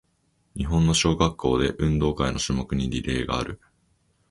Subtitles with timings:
[0.57, 3.61] 日本の小学校で、運動会の種目にリレーがある。